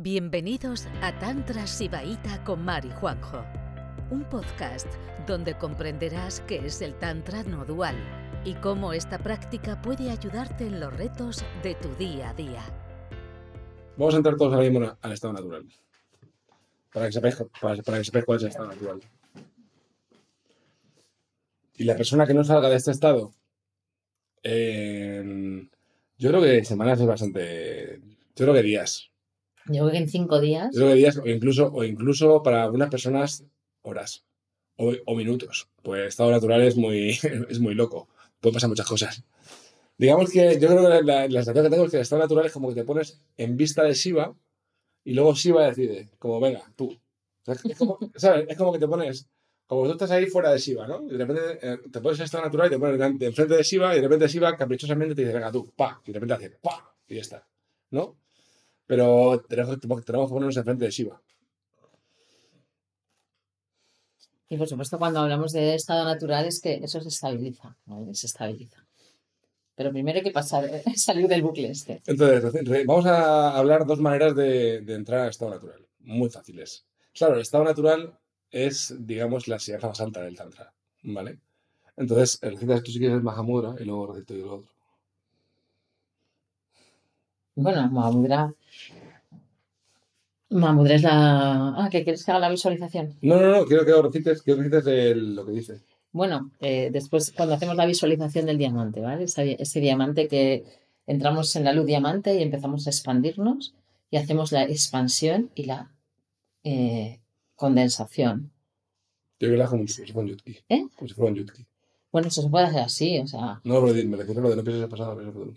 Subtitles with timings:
[0.00, 3.44] Bienvenidos a Tantra Sibaíta con Mari Juanjo,
[4.12, 4.86] un podcast
[5.26, 7.96] donde comprenderás qué es el Tantra no dual
[8.44, 12.62] y cómo esta práctica puede ayudarte en los retos de tu día a día.
[13.96, 15.66] Vamos a entrar todos ahora mismo al estado natural.
[16.92, 19.00] Para que sepáis, para, que cuál es el estado natural.
[21.74, 23.32] Y la persona que no salga de este estado,
[24.44, 25.68] en-
[26.18, 28.00] yo creo que semanas es bastante.
[28.36, 29.10] Yo creo que días.
[29.68, 30.70] Yo creo que en cinco días.
[30.72, 33.44] Yo creo que días, o incluso, o incluso para algunas personas,
[33.82, 34.24] horas.
[34.76, 35.68] O, o minutos.
[35.82, 37.10] Pues estado natural es muy,
[37.48, 38.08] es muy loco.
[38.40, 39.24] Pueden pasar muchas cosas.
[39.98, 42.46] Digamos que yo creo que la, la, sensación que tengo es que el estado natural
[42.46, 44.32] es como que te pones en vista de Shiva
[45.02, 46.96] y luego Shiva decide, como venga, tú.
[47.46, 48.46] Es, como, ¿sabes?
[48.48, 49.28] es como que te pones,
[49.66, 51.02] como tú estás ahí fuera de Shiva, ¿no?
[51.02, 53.92] Y de repente eh, te pones en estado natural y te pones enfrente de Shiva
[53.92, 56.00] y de repente Shiva caprichosamente te dice, venga tú, pa.
[56.04, 56.94] Y de repente hace, pa.
[57.08, 57.48] Y ya está.
[57.90, 58.16] ¿No?
[58.88, 61.20] Pero tenemos, tenemos que ponernos enfrente de Shiva.
[64.48, 67.76] Y por supuesto, cuando hablamos de estado natural es que eso se estabiliza.
[67.84, 68.14] ¿vale?
[68.14, 68.84] Se estabiliza.
[69.74, 70.64] Pero primero hay que pasar,
[70.96, 72.02] salir del bucle este.
[72.06, 76.86] Entonces, vamos a hablar dos maneras de, de entrar al estado natural, muy fáciles.
[77.12, 78.18] Claro, el estado natural
[78.50, 81.38] es, digamos, la enseñanza más alta del Tantra, ¿vale?
[81.98, 84.77] Entonces, recitas tú si quieres el Mahamudra y luego recito yo lo otro.
[87.60, 88.54] Bueno, Mahamudra.
[90.50, 91.74] Mahamudra es la.
[91.76, 93.16] Ah, ¿que quieres que haga la visualización?
[93.20, 95.80] No, no, no, quiero que recites, quiero que recites el- lo que dice.
[96.12, 99.24] Bueno, eh, después cuando hacemos la visualización del diamante, ¿vale?
[99.24, 100.64] Ese, ese diamante que
[101.08, 103.74] entramos en la luz diamante y empezamos a expandirnos
[104.10, 105.90] y hacemos la expansión y la
[106.62, 107.18] eh,
[107.56, 108.52] condensación.
[109.40, 110.58] Yo creo que como si fuera un yutki.
[110.68, 110.86] ¿Eh?
[110.96, 111.66] Como si fuera un yutki.
[112.12, 113.60] Bueno, eso se puede hacer así, o sea.
[113.64, 115.52] No, pero me refiero a lo de no pienses pasado, futuro.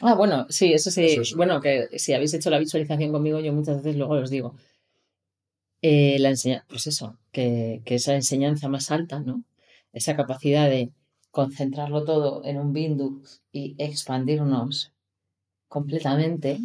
[0.00, 1.04] Ah, bueno, sí, eso sí.
[1.04, 4.30] Eso es- Bueno, que si habéis hecho la visualización conmigo, yo muchas veces luego os
[4.30, 4.54] digo.
[5.82, 9.44] Eh, la enseña pues eso, que, que esa enseñanza más alta, ¿no?
[9.92, 10.92] Esa capacidad de
[11.30, 13.22] concentrarlo todo en un bindu
[13.52, 14.92] y expandirnos
[15.68, 16.60] completamente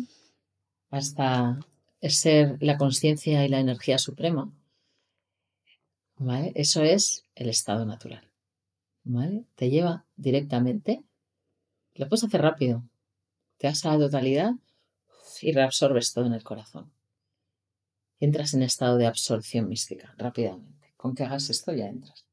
[0.92, 1.60] hasta
[2.04, 4.52] ser la conciencia y la energía suprema,
[6.20, 6.52] ¿vale?
[6.56, 8.30] Eso es el estado natural,
[9.06, 9.46] ¿vale?
[9.56, 11.04] Te lleva directamente,
[11.96, 12.84] lo puedes hacer rápido,
[13.58, 14.52] te vas a la totalidad
[15.42, 16.92] y reabsorbes todo en el corazón.
[18.20, 20.94] Entras en estado de absorción mística rápidamente.
[20.98, 22.26] Con que hagas esto ya entras.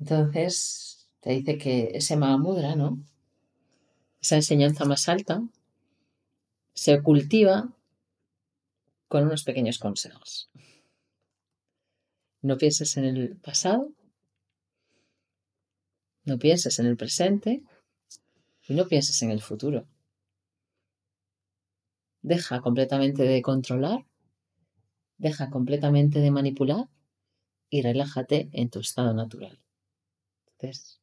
[0.00, 2.98] Entonces, te dice que ese Mahamudra, ¿no?
[4.20, 5.42] Esa enseñanza más alta
[6.72, 7.72] se cultiva
[9.06, 10.50] con unos pequeños consejos.
[12.42, 13.92] No pienses en el pasado,
[16.24, 17.62] no pienses en el presente
[18.68, 19.86] y no pienses en el futuro.
[22.22, 24.06] Deja completamente de controlar,
[25.18, 26.88] deja completamente de manipular
[27.70, 29.60] y relájate en tu estado natural.
[30.58, 31.00] Entonces,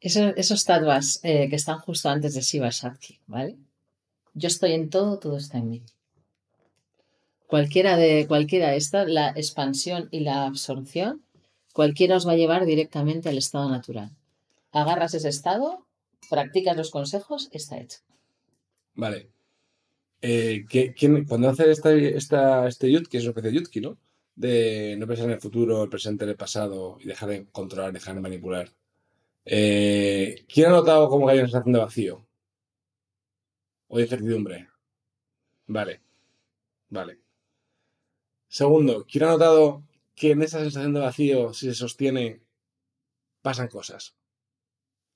[0.00, 3.56] eso- esos tatuas eh, que están justo antes de Shiva Shakti, ¿vale?
[4.34, 5.82] Yo estoy en todo, todo está en mí.
[7.46, 11.22] Cualquiera de cualquiera esta, la expansión y la absorción,
[11.72, 14.10] cualquiera os va a llevar directamente al estado natural.
[14.72, 15.84] Agarras ese estado,
[16.28, 17.98] practicas los consejos, está hecho.
[18.94, 19.28] Vale.
[20.22, 23.96] Eh, ¿qué- quién- cuando hace esta, esta, este yutki, es una especie de yutki, ¿no?
[24.36, 28.14] De no pensar en el futuro, el presente, el pasado y dejar de controlar, dejar
[28.14, 28.70] de manipular.
[29.44, 32.26] Eh, ¿quién ha notado como que hay una sensación de vacío?
[33.88, 34.68] O de incertidumbre.
[35.66, 36.02] Vale.
[36.88, 37.20] Vale.
[38.48, 39.84] Segundo, ¿quién ha notado
[40.14, 42.42] que en esa sensación de vacío, si se sostiene,
[43.42, 44.16] pasan cosas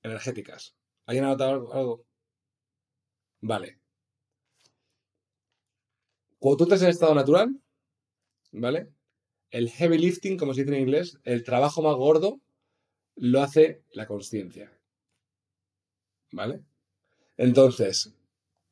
[0.01, 0.75] energéticas?
[1.05, 2.05] ¿Alguien ha notado algo?
[3.41, 3.79] Vale.
[6.39, 7.59] Cuando tú estás en estado natural,
[8.51, 8.91] ¿vale?
[9.51, 12.41] El heavy lifting, como se dice en inglés, el trabajo más gordo,
[13.15, 14.71] lo hace la conciencia.
[16.31, 16.61] ¿Vale?
[17.37, 18.13] Entonces,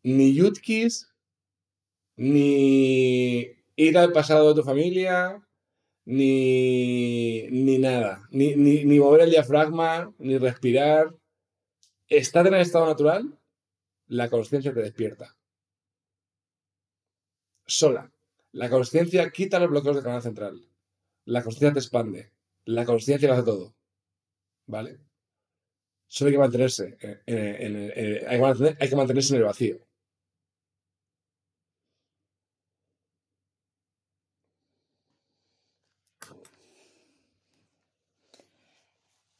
[0.03, 1.09] ni yutkis,
[2.15, 5.45] ni ir al pasado de tu familia,
[6.05, 8.27] ni, ni nada.
[8.31, 11.15] Ni, ni, mover el diafragma, ni respirar.
[12.07, 13.39] estás en el estado natural,
[14.07, 15.35] la conciencia te despierta.
[17.65, 18.11] Sola.
[18.51, 20.69] La conciencia quita los bloqueos del canal central.
[21.25, 22.31] La conciencia te expande.
[22.65, 23.75] La conciencia lo hace todo.
[24.67, 24.99] ¿Vale?
[26.07, 26.97] Solo hay que mantenerse.
[28.79, 29.79] hay que mantenerse en el vacío.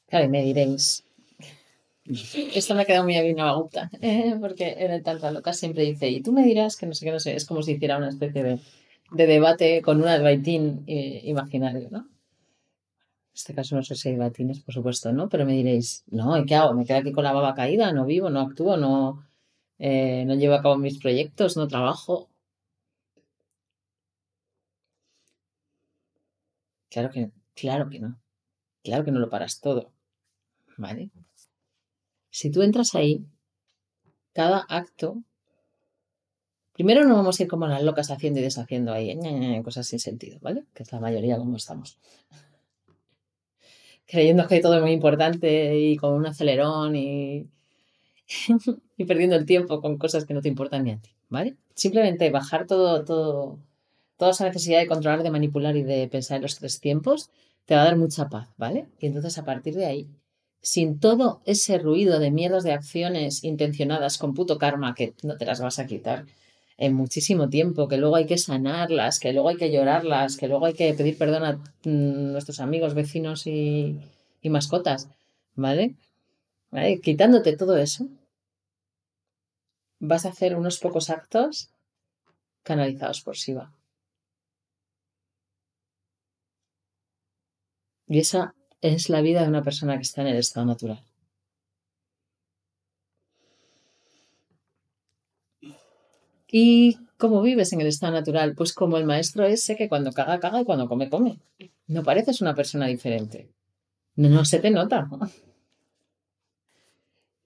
[0.07, 1.03] Claro, y me diréis.
[2.05, 5.83] Esto me ha quedado muy bien a la eh, porque en el Tantra Loca siempre
[5.83, 7.97] dice, y tú me dirás que no sé qué, no sé, es como si hiciera
[7.97, 8.59] una especie de,
[9.27, 12.12] debate con un albaitín eh, imaginario, ¿no?
[13.33, 15.27] En este caso no sé si hay batines, por supuesto, ¿no?
[15.27, 16.75] Pero me diréis, no, ¿y qué hago?
[16.75, 17.91] ¿Me quedo aquí con la baba caída?
[17.91, 18.29] ¿No vivo?
[18.29, 18.77] ¿No actúo?
[18.77, 19.25] ¿No,
[19.79, 21.57] eh, no llevo a cabo mis proyectos?
[21.57, 22.29] ¿No trabajo?
[26.91, 28.19] Claro que, claro que no.
[28.83, 29.91] Claro que no lo paras todo.
[30.77, 31.09] ¿Vale?
[32.29, 33.25] Si tú entras ahí,
[34.33, 35.23] cada acto,
[36.73, 39.17] primero no vamos a ir como las locas haciendo y deshaciendo ahí,
[39.63, 40.65] cosas sin sentido, ¿vale?
[40.75, 41.97] Que es la mayoría como estamos.
[44.05, 47.47] Creyendo que todo es muy importante y con un acelerón y,
[48.97, 51.55] y perdiendo el tiempo con cosas que no te importan ni a ti, ¿vale?
[51.73, 53.59] Simplemente bajar todo, todo,
[54.17, 57.29] toda esa necesidad de controlar, de manipular y de pensar en los tres tiempos
[57.65, 58.87] te va a dar mucha paz, ¿vale?
[58.99, 60.09] Y entonces a partir de ahí
[60.63, 65.45] sin todo ese ruido de miedos de acciones intencionadas con puto karma que no te
[65.45, 66.25] las vas a quitar
[66.85, 70.65] en muchísimo tiempo, que luego hay que sanarlas, que luego hay que llorarlas, que luego
[70.65, 73.99] hay que pedir perdón a mm, nuestros amigos, vecinos y,
[74.43, 75.07] mascotas,
[75.55, 75.95] ¿vale?
[76.71, 76.99] ¿vale?
[76.99, 78.07] Quitándote todo eso,
[79.99, 81.69] vas a hacer unos pocos actos
[82.63, 83.71] canalizados por Shiva.
[88.07, 91.01] Y esa es la vida de una persona que está en el estado natural.
[96.55, 98.53] ¿Y cómo vives en el estado natural?
[98.53, 101.39] Pues como el maestro ese que cuando caga, caga y cuando come, come.
[101.87, 103.49] No pareces una persona diferente.
[104.17, 105.09] No, se te nota.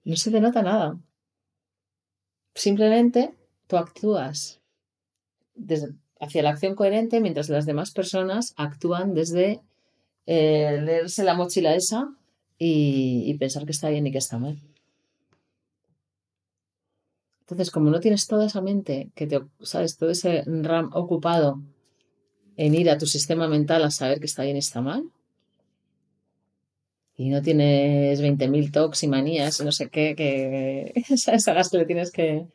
[0.04, 0.98] No se te nota nada.
[2.54, 3.34] Simplemente
[3.66, 4.60] tú actúas
[6.20, 9.62] hacia la acción coherente mientras las demás personas actúan desde
[10.26, 12.14] eh, leerse la mochila esa
[12.58, 14.60] y, pensar que está bien y que está mal.
[17.48, 21.62] Entonces, como no tienes toda esa mente, que te, sabes, todo ese RAM ocupado
[22.58, 25.10] en ir a tu sistema mental a saber que está bien y está mal,
[27.16, 32.12] y no tienes 20.000 tocs y manías, no sé qué, que esas que le tienes
[32.12, 32.46] que,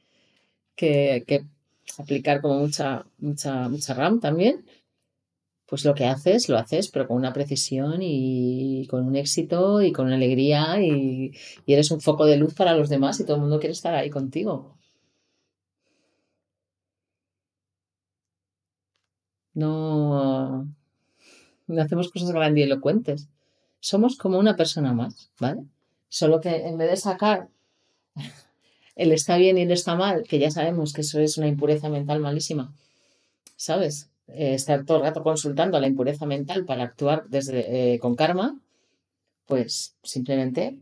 [0.76, 1.46] que, que,
[1.98, 4.64] aplicar como mucha, mucha, mucha RAM también,
[5.66, 9.92] pues lo que haces, lo haces, pero con una precisión y con un éxito y
[9.92, 11.32] con una alegría y,
[11.66, 14.12] eres un foco de luz para los demás y todo el mundo quiere estar ahí
[14.12, 14.78] contigo.
[19.54, 20.68] No,
[21.78, 23.30] hacemos cosas grandilocuentes.
[23.80, 25.64] Somos como una persona más, ¿vale?
[26.10, 27.50] Solo que en vez de sacar
[28.96, 31.90] el está bien y el está mal, que ya sabemos que eso es una impureza
[31.90, 32.74] mental malísima,
[33.56, 34.10] ¿sabes?
[34.28, 38.60] Eh, estar todo el rato consultando la impureza mental para actuar desde, eh, con karma,
[39.46, 40.80] pues simplemente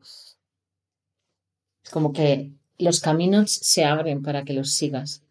[1.84, 5.24] es como que los caminos se abren para que los sigas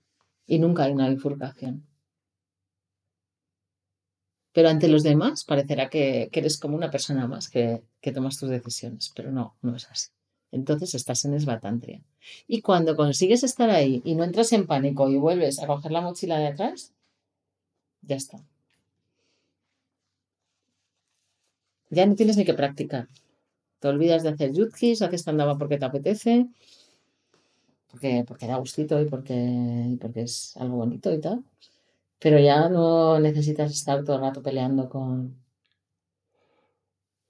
[0.46, 1.89] y nunca hay una bifurcación.
[4.52, 8.50] Pero ante los demás parecerá que, eres como una persona más que, que, tomas tus
[8.50, 10.10] decisiones, pero no, no es así.
[10.52, 12.02] Entonces estás en esbatantria.
[12.48, 16.00] Y cuando consigues estar ahí y no entras en pánico y vuelves a coger la
[16.00, 16.92] mochila de atrás,
[18.02, 18.40] ya está.
[21.90, 23.08] Ya no tienes ni que practicar.
[23.78, 26.46] Te olvidas de hacer yutkis, haces tandava porque te apetece,
[27.90, 31.44] porque, porque da gustito y porque, porque es algo bonito y tal.
[32.20, 35.42] Pero ya no necesitas estar todo el rato peleando con...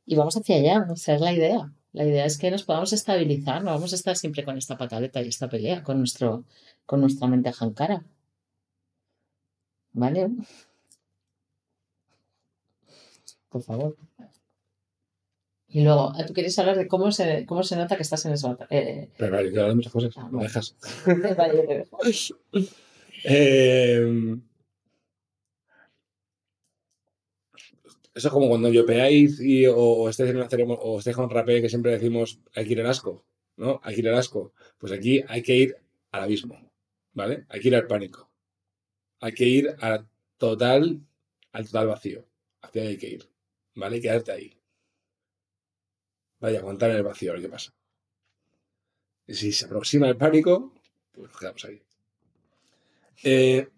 [0.04, 1.72] Y vamos hacia allá, o sea, es la idea.
[1.92, 5.22] La idea es que nos podamos estabilizar, no vamos a estar siempre con esta pataleta
[5.22, 6.44] y esta pelea, con, nuestro,
[6.86, 8.04] con nuestra mente jankara.
[9.92, 10.30] ¿Vale?
[13.48, 13.96] Por favor.
[15.68, 18.58] Y luego, ¿tú quieres hablar de cómo se, cómo se nota que estás en eso?
[18.70, 20.14] Eh, Pero vale, quiero hablar de muchas cosas.
[20.16, 20.76] Ah, ¿Me dejas?
[21.36, 21.86] vale,
[23.24, 24.36] eh,
[28.20, 31.60] eso es como cuando yopeáis y, o, o estáis en una ceremonia, o con rapé
[31.62, 33.24] que siempre decimos hay que ir al asco,
[33.56, 33.80] ¿no?
[33.82, 34.52] Hay que ir al asco.
[34.78, 35.76] Pues aquí hay que ir
[36.12, 36.70] al abismo,
[37.12, 37.46] ¿vale?
[37.48, 38.30] Hay que ir al pánico
[39.20, 40.04] hay que ir a
[40.38, 41.00] total,
[41.52, 42.26] al total vacío.
[42.62, 43.28] Hacia ahí hay que ir.
[43.74, 43.98] ¿Vale?
[43.98, 44.56] Y quedarte ahí.
[46.40, 47.72] Vaya, aguantar en el vacío, a ver qué pasa.
[49.28, 50.74] Si se aproxima el pánico,
[51.12, 51.82] pues nos quedamos ahí.
[53.22, 53.68] Eh,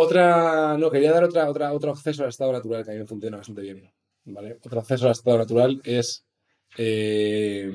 [0.00, 3.06] otra, no, quería dar otra, otra, otro acceso al estado natural que a mí me
[3.06, 3.92] funciona bastante bien.
[4.24, 4.58] ¿vale?
[4.64, 6.24] Otro acceso al estado natural es
[6.76, 7.68] eh,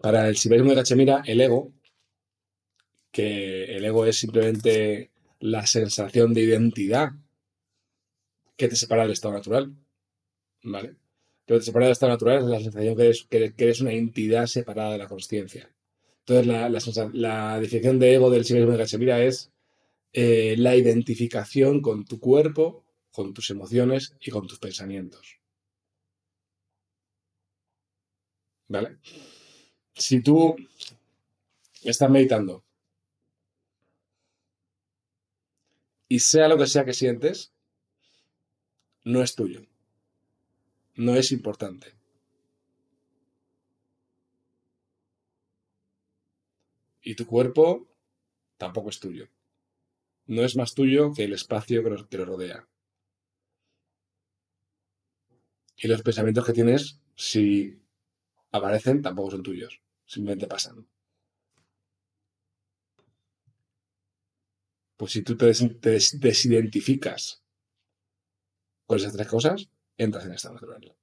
[0.00, 1.74] para el siberismo de Cachemira, el ego,
[3.12, 7.10] que el ego es simplemente la sensación de identidad
[8.56, 9.74] que te separa del estado natural.
[10.62, 10.96] ¿Vale?
[11.46, 13.92] Lo que te separa del estado natural es la sensación que eres, que, eres una
[13.92, 15.70] entidad separada de la conciencia.
[16.20, 16.70] Entonces, la,
[17.12, 19.52] la, definición de ego del siberismo de Cachemira es
[20.12, 25.40] eh, la identificación con tu cuerpo, con tus emociones y con tus pensamientos.
[28.68, 28.98] ¿Vale?
[29.94, 30.56] Si tú
[31.82, 32.64] estás meditando
[36.08, 37.52] y sea lo que sea que sientes,
[39.04, 39.62] no es tuyo.
[40.96, 41.94] No es importante.
[47.02, 47.88] Y tu cuerpo
[48.58, 49.28] tampoco es tuyo.
[50.28, 52.68] No es más tuyo que el espacio que lo, rodea.
[55.78, 57.80] Y los pensamientos que tienes, si
[58.52, 59.80] aparecen, tampoco son tuyos.
[60.04, 60.86] Simplemente pasan.
[64.98, 67.42] Pues si tú te, desidentificas
[68.84, 70.97] con esas tres cosas, entras en estado natural.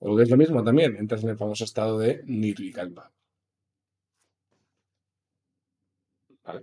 [0.00, 3.10] O que es lo mismo también, entras en el famoso estado de Nirvikalpa.
[6.44, 6.62] ¿Vale?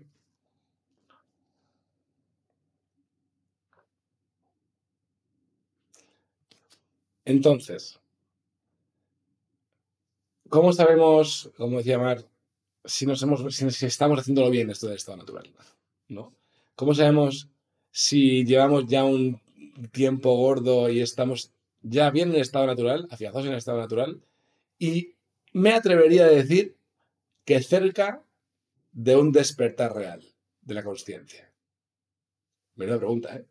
[7.26, 8.00] Entonces,
[10.50, 12.24] ¿cómo sabemos, como decía Mar,
[12.86, 15.52] si, nos hemos, si, estamos haciéndolo bien esto del estado natural?
[16.08, 16.34] ¿no?
[16.76, 17.50] ¿Cómo sabemos
[17.92, 19.42] si llevamos ya un
[19.92, 21.52] tiempo gordo y estamos
[21.88, 24.22] ya bien en estado natural, afianzados en estado natural,
[24.80, 25.16] y
[25.54, 26.76] me atrevería a decir
[27.46, 28.24] que cerca
[28.92, 30.24] de un despertar real
[30.62, 31.54] de la conciencia.
[32.76, 33.46] Menuda pregunta, ¿eh?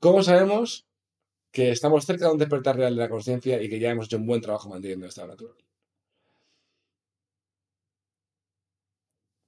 [0.00, 0.86] ¿Cómo sabemos
[1.52, 4.16] que estamos cerca de un despertar real de la conciencia y que ya hemos hecho
[4.16, 5.56] un buen trabajo manteniendo el estado natural?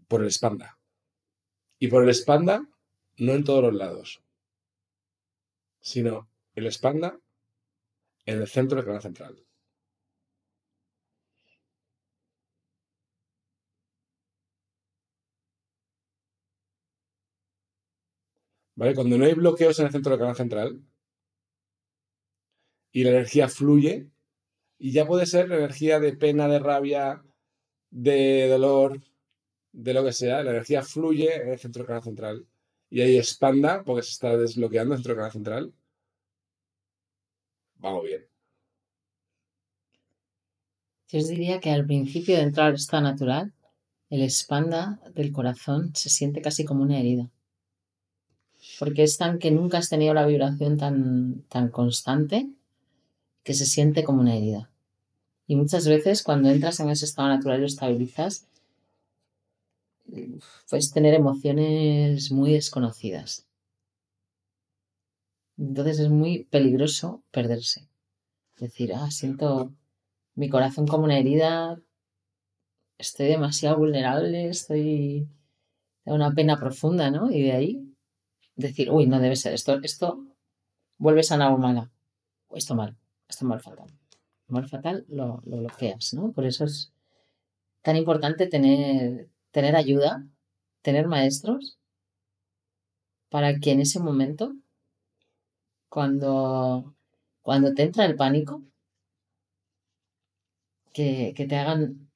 [0.06, 0.78] Por el espanda.
[1.78, 2.68] Y por el espanda,
[3.16, 4.23] no en todos los lados
[5.84, 7.20] sino el espanda
[8.26, 9.46] en el centro del canal central.
[18.76, 18.94] ¿Vale?
[18.94, 20.82] Cuando no hay bloqueos en el centro del canal central
[22.90, 24.10] y la energía fluye,
[24.78, 27.22] y ya puede ser la energía de pena, de rabia,
[27.90, 29.02] de dolor,
[29.72, 32.48] de lo que sea, la energía fluye en el centro del canal central
[32.90, 35.74] y ahí expanda porque se está desbloqueando dentro del canal central,
[37.76, 38.26] vamos bien.
[41.08, 43.52] Yo os diría que al principio de entrar al estado natural,
[44.10, 47.30] el expanda del corazón se siente casi como una herida.
[48.78, 52.48] Porque es tan que nunca has tenido la vibración tan, tan constante
[53.42, 54.70] que se siente como una herida.
[55.46, 58.46] Y muchas veces cuando entras en ese estado natural y lo estabilizas,
[60.68, 63.46] pues tener emociones muy desconocidas.
[65.56, 67.88] Entonces es muy peligroso perderse.
[68.58, 69.72] Decir, ah, siento
[70.34, 71.80] mi corazón como una herida,
[72.98, 75.28] estoy demasiado vulnerable, estoy
[76.04, 77.30] de una pena profunda, ¿no?
[77.30, 77.94] Y de ahí
[78.56, 80.24] decir, uy, no debe ser esto, esto
[80.98, 81.90] vuelve a o mala,
[82.54, 82.96] esto mal,
[83.28, 83.88] esto mal fatal.
[84.48, 86.32] Mal fatal lo bloqueas, ¿no?
[86.32, 86.92] Por eso es
[87.82, 90.26] tan importante tener tener ayuda,
[90.82, 91.78] tener maestros,
[93.30, 94.52] para que en ese momento,
[95.88, 96.94] cuando,
[97.40, 98.62] cuando te entra el pánico,
[100.92, 102.10] que, que te hagan,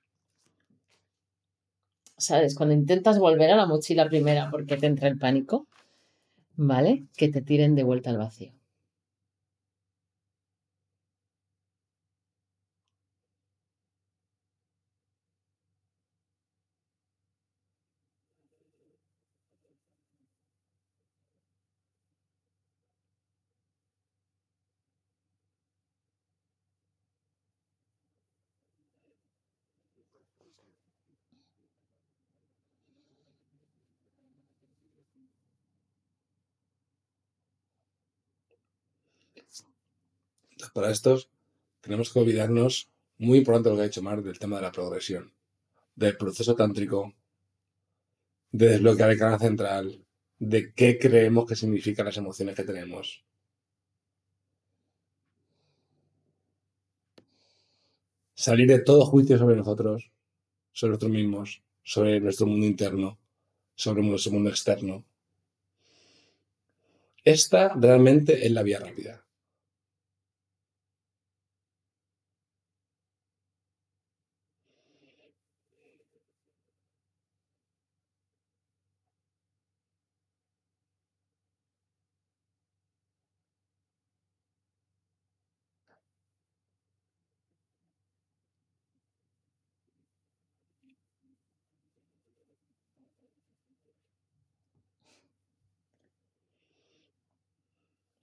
[2.16, 2.56] ¿sabes?
[2.56, 5.68] Cuando intentas volver a la mochila primera porque te entra el pánico,
[6.56, 7.06] ¿vale?
[7.16, 8.57] Que te tiren de vuelta al vacío.
[40.78, 41.28] Para estos
[41.80, 45.32] tenemos que olvidarnos, muy importante lo que ha dicho Mar, del tema de la progresión,
[45.96, 47.12] del proceso tántrico,
[48.52, 50.04] de desbloquear el canal central,
[50.38, 53.24] de qué creemos que significan las emociones que tenemos.
[58.34, 60.12] Salir de todo juicio sobre nosotros,
[60.72, 63.18] sobre nosotros mismos, sobre nuestro mundo interno,
[63.74, 65.04] sobre nuestro mundo externo.
[67.24, 69.27] Esta realmente es la vía rápida.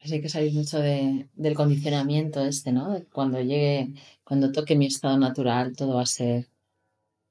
[0.06, 3.02] Pues hay que salir mucho de, del condicionamiento este, ¿no?
[3.12, 3.92] Cuando llegue,
[4.24, 6.48] cuando toque mi estado natural, todo va a ser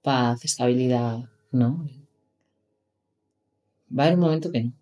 [0.03, 1.21] paz, estabilidad,
[1.53, 1.89] ¿no?
[3.97, 4.73] Va a haber un momento que no.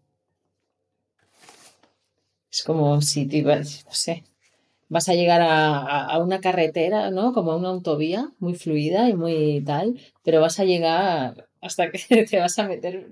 [2.50, 4.25] Es como si te no sé,
[4.88, 7.34] vas a llegar a, a, una carretera, ¿no?
[7.34, 12.25] Como a una autovía muy fluida y muy tal, pero vas a llegar hasta que
[12.25, 13.11] te vas a meter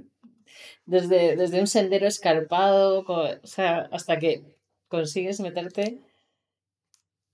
[0.87, 4.59] desde, desde un sendero escarpado, o sea, hasta que
[4.91, 6.03] consigues meterte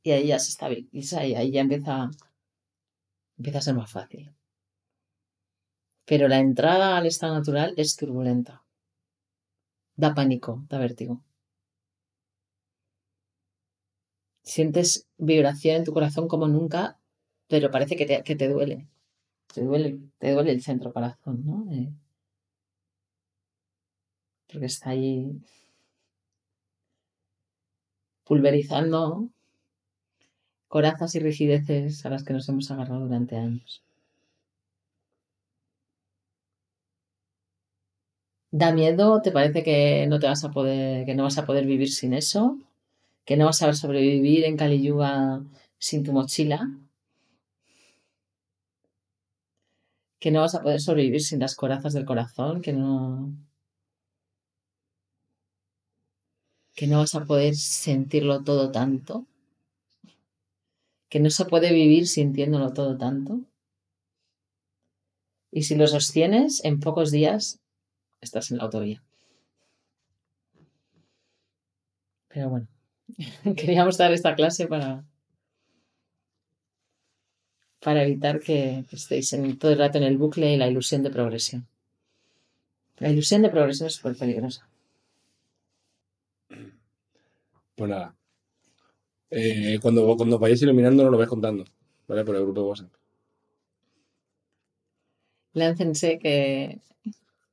[0.04, 2.10] y ahí ya se estabiliza y ahí ya empieza,
[3.38, 4.32] empieza a ser más fácil.
[6.04, 8.62] Pero la entrada al estado natural es turbulenta.
[9.96, 11.24] Da pánico, da vértigo.
[14.42, 17.00] Sientes vibración en tu corazón como nunca,
[17.48, 18.86] pero parece que te, que te duele.
[19.52, 21.72] Te duele, te duele el centro corazón, ¿no?
[21.72, 21.92] Eh,
[24.46, 25.40] porque está ahí
[28.26, 29.30] pulverizando
[30.68, 33.82] corazas y rigideces a las que nos hemos agarrado durante años.
[38.50, 39.20] ¿Da miedo?
[39.22, 42.12] ¿Te parece que no te vas a poder, que no vas a poder vivir sin
[42.14, 42.58] eso?
[43.26, 45.42] ¿Que no vas a sobrevivir en Caliyuga
[45.78, 46.68] sin tu mochila?
[50.20, 52.60] ¿Que no vas a poder sobrevivir sin las corazas del corazón?
[52.60, 53.32] ¿Que no,
[56.76, 59.26] que no vas a poder sentirlo todo tanto,
[61.08, 63.40] que no se puede vivir sintiéndolo todo tanto.
[65.50, 67.60] Y si lo sostienes, en pocos días
[68.20, 69.02] estás en la autovía.
[72.28, 72.68] Pero bueno,
[73.56, 75.02] queríamos dar esta clase para,
[77.80, 81.66] para evitar que estéis todo el rato en el bucle y la ilusión de progresión.
[82.98, 84.68] La ilusión de progresión es súper peligrosa.
[87.76, 88.16] Pues nada.
[89.30, 91.64] Eh, cuando, cuando vayáis iluminando, no lo vais contando,
[92.08, 92.24] ¿vale?
[92.24, 92.92] Por el grupo de WhatsApp.
[95.52, 96.80] Láncense que,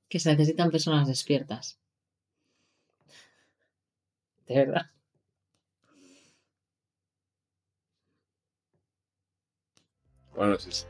[0.07, 1.77] que se necesitan personas despiertas.
[4.47, 4.86] De verdad.
[10.36, 10.88] Buenas noches.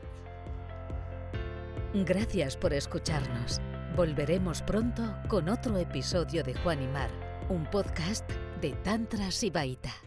[1.92, 3.60] Gracias por escucharnos.
[3.96, 7.10] Volveremos pronto con otro episodio de Juan y Mar,
[7.48, 8.28] un podcast
[8.64, 10.03] de Tantra Sibaita.